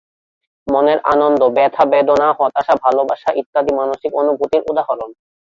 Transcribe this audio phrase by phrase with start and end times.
[0.67, 5.09] মনের আনন্দ, ব্যাথা-বেদনা, হতাশা, ভালোবাসা ইত্যাদি মানসিক অনুভূতির উদাহরণ।